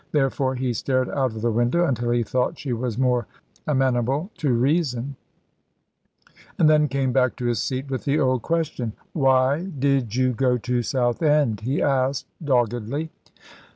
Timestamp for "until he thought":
1.85-2.57